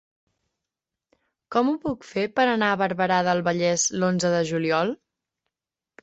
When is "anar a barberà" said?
2.53-3.19